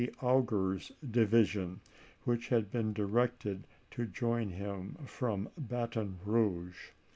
Augur's 0.23 0.91
division, 1.07 1.79
which 2.23 2.47
had 2.47 2.71
been 2.71 2.91
directed 2.91 3.67
to 3.91 4.07
join 4.07 4.49
him 4.49 4.95
from 5.05 5.47
Baton 5.55 6.17
Rouge. 6.25 6.89